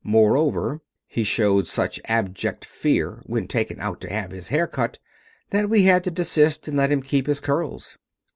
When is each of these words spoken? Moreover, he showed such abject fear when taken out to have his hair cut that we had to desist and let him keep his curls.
Moreover, 0.03 0.81
he 1.07 1.23
showed 1.23 1.67
such 1.67 1.99
abject 2.05 2.65
fear 2.65 3.21
when 3.27 3.47
taken 3.47 3.79
out 3.79 4.01
to 4.01 4.09
have 4.09 4.31
his 4.31 4.47
hair 4.49 4.65
cut 4.65 4.97
that 5.51 5.69
we 5.69 5.83
had 5.83 6.03
to 6.05 6.09
desist 6.09 6.67
and 6.67 6.75
let 6.75 6.91
him 6.91 7.03
keep 7.03 7.27
his 7.27 7.39
curls. 7.39 7.99